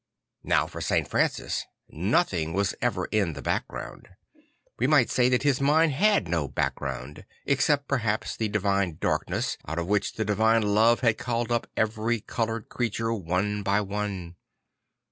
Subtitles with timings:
[0.43, 1.07] Now for St.
[1.07, 4.09] Francis nothing was ever in the background.
[4.79, 9.77] We might say that his mind had no background, except perhaps that divine darkness out
[9.77, 14.37] of which the divine love had called up every coloured creature one by one.